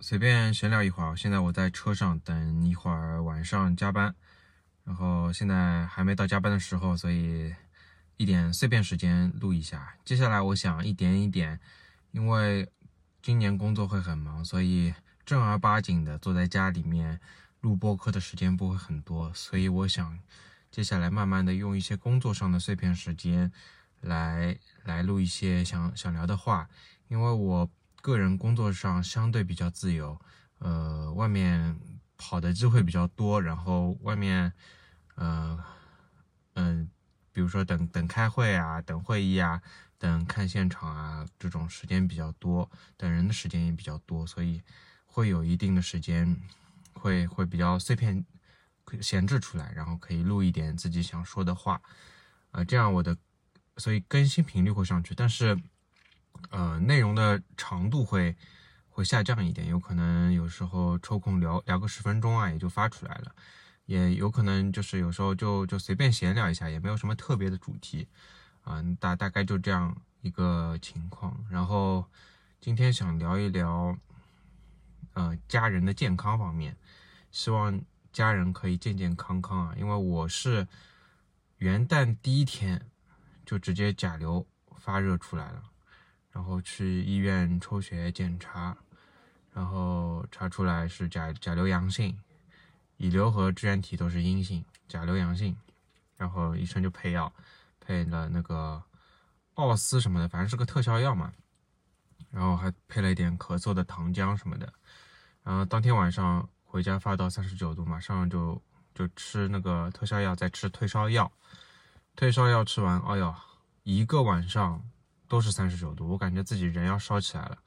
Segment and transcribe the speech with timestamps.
[0.00, 1.16] 随便闲聊一会儿。
[1.16, 4.14] 现在我在车上等一会儿晚上加班，
[4.84, 7.54] 然后现在还没到加班的时候，所以
[8.16, 9.96] 一点碎片时间录一下。
[10.04, 11.58] 接下来我想一点一点，
[12.12, 12.70] 因为
[13.22, 14.92] 今年工作会很忙，所以
[15.24, 17.18] 正儿八经的坐在家里面
[17.60, 20.18] 录播客的时间不会很多，所以我想
[20.70, 23.50] 接下来慢慢的用一些工作上的碎片时间
[24.02, 26.68] 来来录一些想想聊的话，
[27.08, 27.70] 因为我。
[28.06, 30.16] 个人工作上相对比较自由，
[30.60, 31.76] 呃，外面
[32.16, 34.52] 跑的机会比较多，然后外面，
[35.16, 35.58] 呃，
[36.54, 36.88] 嗯，
[37.32, 39.60] 比如说等等开会啊，等会议啊，
[39.98, 44.62] 等看现场啊，这种时间比较多，等人的时间也比较多，所以
[45.04, 46.40] 会有一定的时间，
[46.92, 48.24] 会会比较碎片
[49.00, 51.82] 闲置出来，然后可以录一点自己想说的话，
[52.52, 53.16] 啊，这样我的，
[53.78, 55.58] 所以更新频率会上去，但是。
[56.50, 58.34] 呃，内容的长度会
[58.88, 63.34] 会下降一点，有可能有时候抽空聊聊个十分钟啊，也就发出来了，
[63.84, 68.08] 也有可能就是有时候就就随便闲聊一下，也没有什么特别的主题，
[68.62, 71.36] 啊，大大概就这样一个情况。
[71.50, 72.04] 然后
[72.60, 73.96] 今天想聊一聊，
[75.12, 76.76] 呃，家人的健康方面，
[77.30, 77.80] 希望
[78.12, 80.66] 家人可以健健康康啊，因为我是
[81.58, 82.90] 元旦第一天
[83.44, 84.46] 就直接甲流
[84.78, 85.62] 发热出来了。
[86.36, 88.76] 然后去医院抽血检查，
[89.54, 92.14] 然后查出来是甲甲流阳性，
[92.98, 95.56] 乙流和支原体都是阴性，甲流阳性，
[96.18, 97.32] 然后医生就配药，
[97.80, 98.82] 配了那个
[99.54, 101.32] 奥司什么的，反正是个特效药嘛，
[102.30, 104.70] 然后还配了一点咳嗽的糖浆什么的，
[105.42, 108.60] 然后当天晚上回家发到三十九度，马上就
[108.94, 111.32] 就吃那个特效药，再吃退烧药，
[112.14, 113.34] 退烧药吃完，哎呦，
[113.84, 114.84] 一个晚上。
[115.28, 117.58] 都是三十九度，我感觉自己人要烧起来了，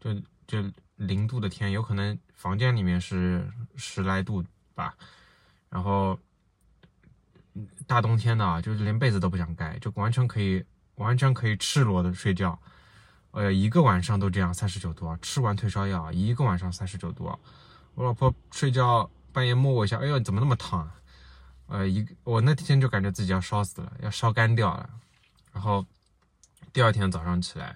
[0.00, 0.12] 就
[0.46, 4.94] 就零度的天，有可能房间里面是十来度吧，
[5.68, 6.18] 然后
[7.86, 10.64] 大冬天的啊，就是连被子都不想盖，就完全可以
[10.96, 12.58] 完全可以赤裸的睡觉，
[13.30, 17.38] 哎呀，一个晚上都这样三十九度啊，吃完退烧药一个晚上三十九度啊，
[17.94, 20.94] 我老婆睡觉半夜摸我一下，哎呦怎么那么烫啊，
[21.68, 24.90] 呃一我那天就感觉自己要烧死了，要烧干掉了，
[25.52, 25.86] 然后。
[26.76, 27.74] 第二天早上起来，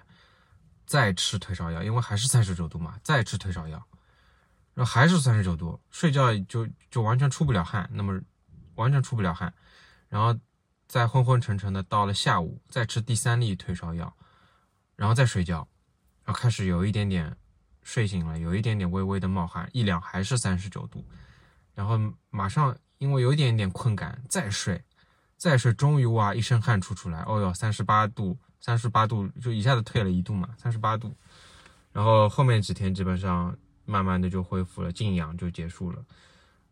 [0.85, 3.83] 再吃退烧药，因为还是三十九度嘛，再吃退烧药，
[4.75, 8.21] 然后还是三十九度，睡觉就就完全出不了汗，那么
[8.75, 9.51] 完全出不了汗，
[10.07, 10.39] 然后
[10.87, 14.15] 再昏昏沉沉的，到了下午再吃第三粒退烧药，
[14.95, 15.67] 然后再睡觉，
[16.23, 17.35] 然后开始有一点点
[17.81, 21.03] 睡醒了，有一点点微微的冒汗，一量还是三十九度，
[21.73, 24.85] 然后马上因为有一点点困感，再睡，
[25.37, 28.37] 再睡，终于哇一身汗出出来，哦哟，三十八度。
[28.61, 31.13] 三十八度就一下子退了一度嘛，三十八度，
[31.91, 33.53] 然后后面几天基本上
[33.85, 36.05] 慢慢的就恢复了，静养就结束了，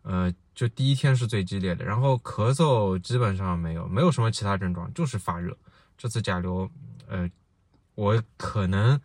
[0.03, 5.57] 呃，就第一天是最激烈的，然后咳嗽基本上没有，没有什么其他症状，就是发热。
[5.97, 6.69] 这次甲流，
[7.07, 7.29] 呃，
[7.95, 9.01] 我可能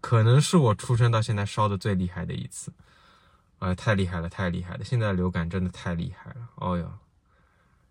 [0.00, 2.72] 可能是我出生到现在烧的最厉害的一次，
[3.58, 4.84] 呃，太厉害了，太厉害了！
[4.84, 6.90] 现在流感真的太厉害了，哦哟，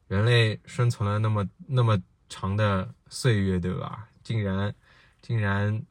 [0.07, 4.08] 人类生存了那么那么长的岁月，对吧？
[4.29, 4.71] 竟然，
[5.23, 5.81] 竟然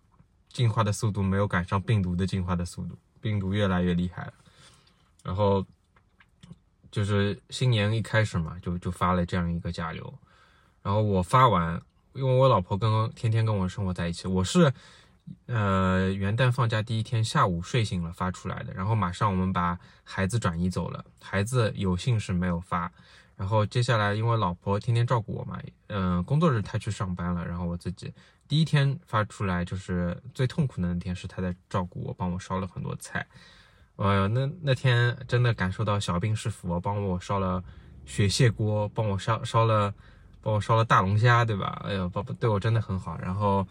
[0.48, 4.32] 进化的速度没有赶上病毒的进化的速度，病毒越来越厉害了。
[5.24, 5.66] 然后
[6.88, 10.14] 就是新年一开始嘛，就就发了这样一个甲流。
[10.84, 11.82] 然后我发完，
[12.12, 14.72] 因为我老婆跟天天跟我生活在一起，我是
[15.46, 18.72] 呃元旦放假第一天下午睡醒了发出来的。
[18.72, 22.92] 然后马上我们把孩子转移走了，孩子有幸是没有发。
[23.38, 28.12] 然后接下来，因为老婆天天照顾我嘛，嗯，工作日她去上班了，然后我自己
[28.48, 33.24] 第一天发出来就是最痛苦的那天，是她在照顾我，帮我烧了很多菜。
[33.94, 37.62] 哎呦，那那天真的感受到小病是福，帮我烧了
[38.04, 39.94] 雪蟹锅，帮我烧烧了，
[40.42, 41.80] 帮我烧了大龙虾，对吧？
[41.84, 43.16] 哎呦，宝宝对我真的很好。
[43.20, 43.64] 然后，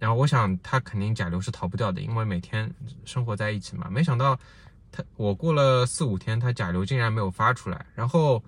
[0.00, 3.88] 然后我想他肯定甲流是逃不掉的，因为每天生活在一起嘛。
[3.88, 4.36] 没想到。
[4.90, 8.42] 他我过了四五天，他甲流竟然没有发出来，然后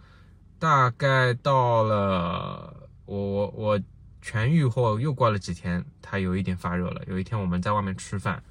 [0.59, 3.81] 大概到了我我我
[4.23, 7.03] 痊愈后又过了几天，他有一点发热了。
[7.07, 8.43] 有一天我们在外面吃饭，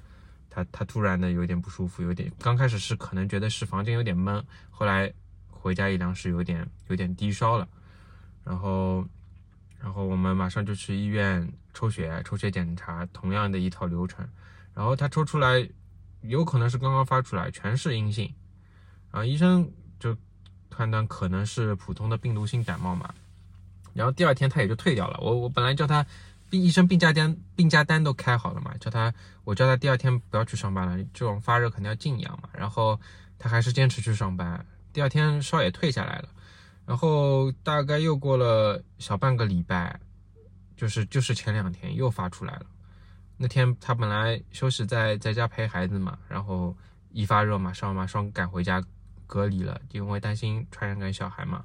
[0.48, 5.12] 他他突然的有点不舒服，有点刚开始是可能觉得是房间有点闷，后来
[5.50, 7.68] 回家一量是有点有点低烧了，
[8.44, 9.04] 然后
[9.80, 14.28] 然后我们马上就去医院抽血抽血检查，同样的一套流程，
[14.74, 15.68] 然后他抽出来。
[16.22, 18.32] 有可能是刚刚发出来，全是阴性，
[19.10, 20.16] 然后医生就
[20.68, 23.12] 判断可能是普通的病毒性感冒嘛，
[23.94, 25.18] 然后第二天他也就退掉了。
[25.20, 26.04] 我我本来叫他
[26.48, 29.12] 病医生病假单病假单都开好了嘛，叫他
[29.44, 32.48] 我叫他第二天不要去上班了，这种发热肯定要静养嘛。
[32.52, 33.00] 然后
[33.38, 36.28] 他还是坚持去上班，第二天烧也退下来了。
[36.86, 40.00] 然后大概又过了小半个礼拜，
[40.76, 42.66] 就是就是前两天又发出来了。
[43.42, 46.76] 那天他本来休息在在家陪孩子嘛，然后
[47.10, 48.84] 一发热马上马上赶回家
[49.26, 51.64] 隔离了，因为担心传染给小孩嘛。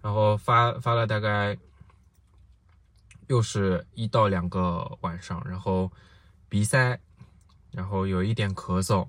[0.00, 1.58] 然后发发了大概
[3.26, 5.90] 又是一到两个晚上，然后
[6.48, 6.96] 鼻塞，
[7.72, 9.08] 然后有一点咳嗽，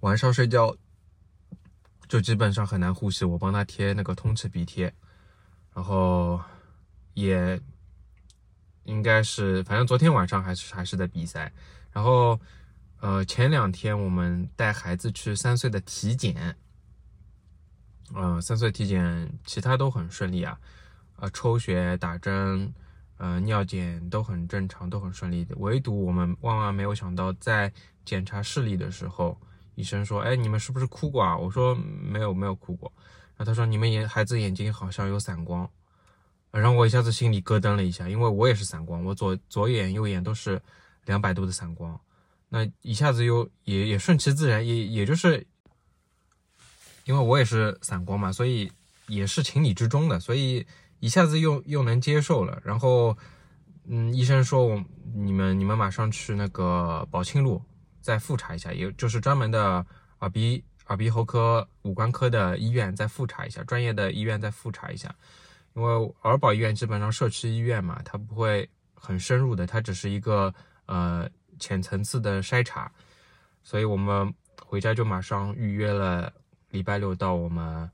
[0.00, 0.76] 晚上睡觉
[2.08, 3.24] 就基本上很难呼吸。
[3.24, 4.92] 我帮他贴那个通气鼻贴，
[5.72, 6.38] 然后
[7.14, 7.58] 也
[8.84, 11.52] 应该是，反正昨天晚上还是还是在鼻塞。
[11.92, 12.38] 然后
[13.00, 16.56] 呃前两天我们带孩子去三岁的体检。
[18.12, 20.58] 呃，三岁体检其他都很顺利啊，
[21.14, 22.74] 呃，抽血、打针、
[23.18, 25.54] 呃，尿检都很正常，都很顺利的。
[25.58, 27.72] 唯独我们万万没有想到，在
[28.04, 29.40] 检查视力的时候，
[29.76, 31.72] 医生说：“哎，你们是不是哭过啊？”我说
[32.02, 32.92] ：“没有，没有哭过。”
[33.38, 35.70] 然后他说：“你们眼孩子眼睛好像有散光。”
[36.50, 40.60] 然后我一下子心里咯噔了一下，因为我也是散光，我左左眼、右眼都是
[41.04, 42.00] 两百度的散光，
[42.48, 45.46] 那一下子又也也顺其自然，也也就是。
[47.06, 48.70] 因为我也是散光嘛，所以
[49.08, 50.64] 也是情理之中的，所以
[51.00, 52.60] 一下子又又能接受了。
[52.62, 53.16] 然后，
[53.84, 57.60] 嗯，医生说我你们你们马上去那个宝庆路
[58.00, 59.84] 再复查一下，也就是专门的
[60.20, 65.12] 耳鼻耳鼻喉科五官科的医院再复查一下，专业的医院再复查一下。
[65.74, 70.54] 因为儿保医院基本上社区医院嘛，它不会很深入的，它只是一个
[70.86, 71.28] 呃
[71.58, 72.90] 浅层次的筛查，
[73.62, 74.34] 所以我们
[74.64, 76.32] 回家就马上预约了。
[76.70, 77.90] 礼拜六到我们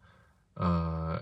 [0.53, 1.19] 呃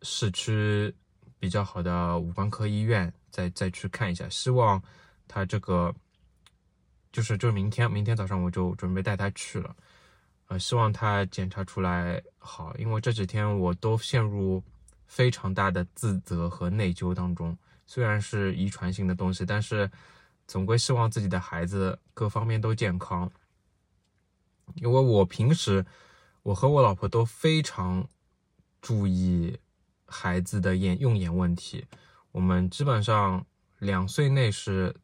[0.00, 0.90] 市区
[1.38, 4.82] 比较好的五官科医院再再去看一下，希望
[5.28, 5.94] 他这个
[7.12, 9.76] 就是就是明天明天早上我就准备带他去了，
[10.48, 14.64] 呃希望他检查出来好，因为这几天我都陷入
[15.06, 17.56] 非常大的自责和内疚当中，
[17.86, 19.90] 虽然是遗传性的东西，但是
[20.46, 23.30] 总归希望自己的孩子各方面都健康，
[24.76, 25.84] 因为我平时。
[26.44, 28.06] 我和我老婆都非常
[28.82, 29.58] 注意
[30.04, 31.86] 孩子的眼用眼问题，
[32.32, 33.46] 我们基本上
[33.78, 34.94] 两岁内是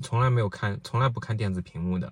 [0.00, 2.10] 从来没有看，从来不看电子屏幕的。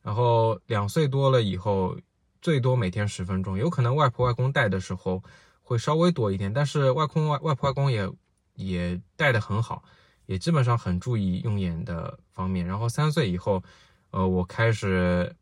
[0.00, 1.94] 然后两岁多了以后，
[2.40, 5.22] 最多每天十分钟，有可能外婆外公带的时候
[5.70, 8.10] 会稍微多一点，但是外公外外婆外公也
[8.54, 9.84] 也带的很好，
[10.26, 12.66] 也基本上很注意用眼的方面。
[12.66, 13.62] 然后三岁以后，
[14.10, 15.34] 呃，我开始。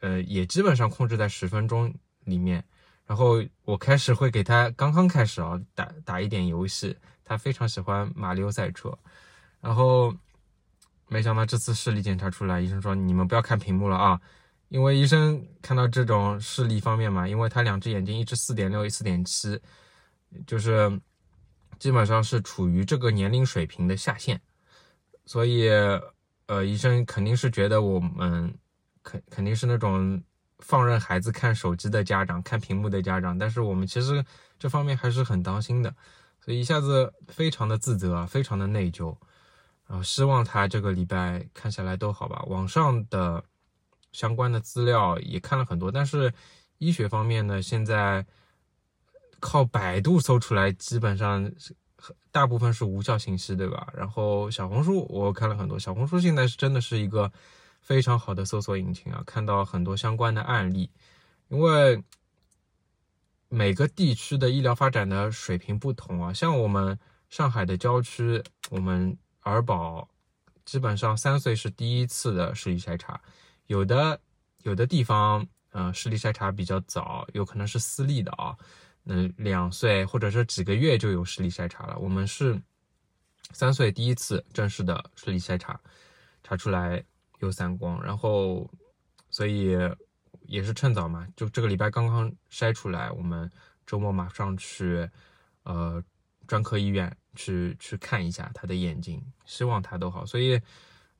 [0.00, 1.92] 呃，也基本上控制在十分钟
[2.24, 2.62] 里面。
[3.06, 6.94] 然后我开始会给他刚刚开始啊，打打一点游戏。
[7.24, 8.96] 他非常喜欢马里奥赛车。
[9.58, 10.14] 然后
[11.08, 14.20] 没想到这次视力检查出来，医生说你们不要看屏幕了啊，
[14.68, 19.60] 因为医生看到这种视力方面嘛，因为他两只眼睛，一只四点六，一四点七，
[20.46, 21.00] 就是
[21.78, 24.40] 基本上是处于这个年龄水平的下限。
[25.24, 25.68] 所以
[26.46, 28.58] 呃，医生肯定是觉得我们。
[29.08, 30.20] 肯肯定是那种
[30.58, 34.24] 放任孩子看手机的家长，看屏幕的家长，但是我们其实
[34.58, 35.94] 这方面还是很当心的，
[36.40, 39.16] 所以一下子非常的自责，非常的内疚，
[39.86, 42.42] 然后希望他这个礼拜看下来都好吧。
[42.48, 43.44] 网上的
[44.16, 46.32] 相关的资料也看了很多，但是
[46.78, 48.24] 医学方面呢，现在
[49.38, 51.76] 靠百度搜出来，基本上是
[52.32, 53.92] 大部分是无效信息，对吧？
[53.94, 57.30] 然后小红书我看了很多，小红书现在是真的是一个。
[57.86, 60.90] 非常好的搜索引擎啊，看到很多相关的案例。
[61.46, 62.02] 因为
[63.48, 70.08] 每个地区的医疗发展的水平不同啊，像我们上海的郊区，我们儿保
[70.64, 73.20] 基本上三岁是第一次的视力筛查，
[73.66, 74.20] 有的
[74.62, 78.56] 有的地方，嗯，视力筛查比较早，有可能是私立的啊，
[79.04, 81.98] 嗯，两岁或者是几个月就有视力筛查了。
[81.98, 82.60] 我们是
[83.52, 85.80] 三岁第一次正式的视力筛查，
[86.42, 87.04] 查出来。
[87.40, 88.66] 有散光，然后，
[89.28, 89.76] 所以
[90.46, 93.52] 也是趁早嘛，就这个礼拜刚刚筛出来，我们
[93.86, 95.06] 周末马上去，
[95.64, 96.02] 呃，
[96.46, 100.24] 专科医院去去看一下他的眼睛，希望他都好。
[100.24, 100.58] 所以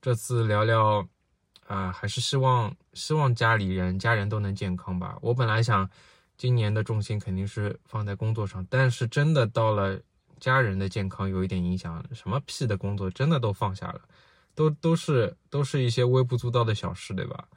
[0.00, 1.06] 这次聊聊，
[1.66, 5.18] 啊，还是希望希望家里人家人都能健康吧。
[5.20, 5.88] 我本来想
[6.36, 10.00] 今年的重心肯定是放在工作上，但是真的到了
[10.38, 14.00] 家人的健康有一点影响，什么屁的工作真的都放下了。
[14.54, 17.48] 都都是都是一些微不足道的小事，对吧？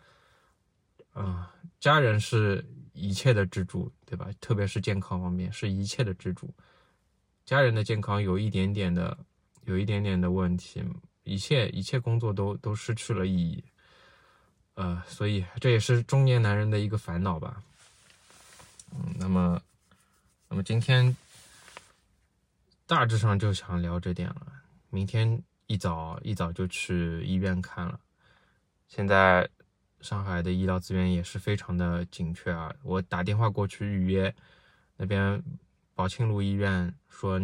[1.13, 4.27] 啊，家人是一切的支柱，对吧？
[4.41, 6.53] 特别是健康方面，是一切的支柱。
[7.45, 9.17] 家人的健康有一点点的，
[9.63, 10.83] 有一点点的问题，
[11.23, 13.63] 一切一切工作都都失去了意义。
[14.79, 17.61] 呃，所以这也是中年男人的一个烦恼吧。
[18.93, 19.61] 嗯，那么，
[20.47, 21.13] 那么今天
[22.87, 24.47] 大致上就想聊这点了。
[24.89, 27.99] 明天一早一早就去医院看了。
[28.87, 29.49] 现在
[29.99, 32.73] 上海的医疗资源也是非常的紧缺啊。
[32.81, 34.33] 我打电话过去预约，
[34.95, 35.43] 那边
[35.93, 37.37] 宝庆路医院说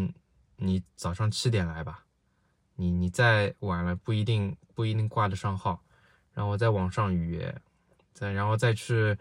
[0.55, 2.05] 你早上七点来吧，
[2.75, 5.81] 你你再晚了不一定不一定挂得上号。
[6.35, 7.55] 然后在网上预约，
[8.13, 9.17] 再然后再去。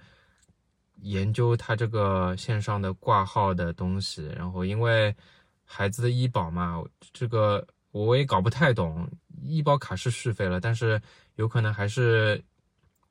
[1.02, 5.14] 研究他这个线上的挂号的东西，然后因为
[5.64, 9.06] 孩子的医保嘛，这个我也搞不太懂。
[9.42, 10.98] 医保卡是续费了，但是
[11.34, 12.42] 有可能还是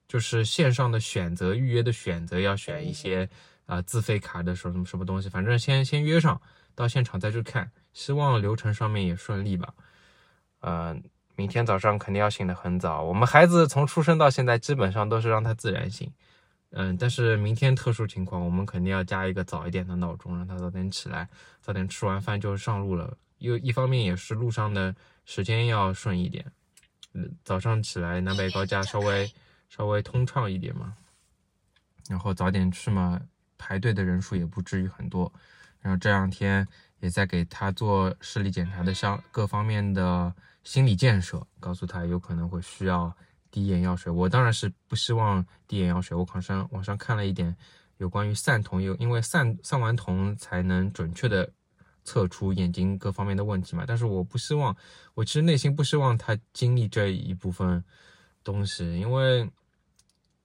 [0.07, 3.29] 就是线上的选择预约的选择要选一些
[3.65, 6.41] 啊自费卡的什么什么东西，反正先先约上，
[6.74, 7.69] 到现场再去看。
[7.91, 9.72] 希望流程上面也顺利吧。
[10.62, 10.98] 呃，
[11.35, 13.01] 明天早上肯定要醒得很早。
[13.01, 16.11] 我们孩子从出生到现在基本上都是让他自然醒。
[16.75, 21.29] 嗯，但是明天特殊情况，我们肯定要加一个早一点的闹钟，让他早点起来，
[21.61, 23.15] 早点吃完饭就上路了。
[23.37, 26.43] 又一方面也是路上的时间要顺一点，
[27.13, 29.31] 嗯，早上起来南北高架稍微
[29.69, 30.95] 稍微通畅一点嘛。
[32.09, 33.21] 然后早点去嘛，
[33.57, 35.31] 排队的人数也不至于很多。
[35.79, 36.67] 然后这两天
[37.03, 40.33] 也在给他做视力检查的相各方面的
[40.63, 43.13] 心理建设，告诉他有可能会需要。
[43.53, 46.17] 滴眼药水，我当然是不希望滴眼药水。
[46.17, 47.55] 我网上网上看了一点
[47.98, 51.48] 有关于散瞳，有因为散散完瞳才能准确的
[52.03, 53.83] 测出眼睛各方面的问题嘛。
[53.86, 54.75] 但是我不希望，
[55.13, 57.83] 我其实内心不希望他经历这一部分
[58.43, 59.48] 东西，因为，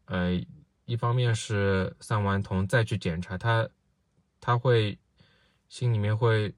[0.04, 0.38] 呃，
[0.84, 3.66] 一方面是散完瞳再去检查他，
[4.38, 4.98] 他会
[5.68, 6.54] 心里面会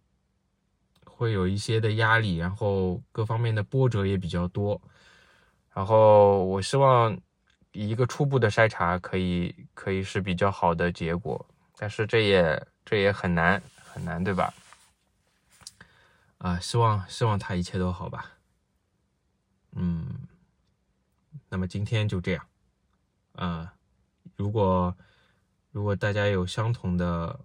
[1.05, 4.81] 会有一些的压力，然后各方面的波折也比较多。
[5.73, 7.19] 然后我希望
[7.73, 11.45] 一个初步的筛查可以可以是比较好的结果，
[11.77, 14.53] 但是这也这也很难很难，对吧？
[16.39, 18.33] 啊，希望希望他一切都好吧。
[19.73, 20.27] 嗯，
[21.49, 22.47] 那么今天就这样。
[23.35, 23.75] 啊，
[24.37, 24.97] 如果
[25.71, 27.39] 如果大家有相同的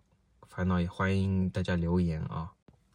[0.56, 2.55] 烦恼，也欢迎大家留言啊。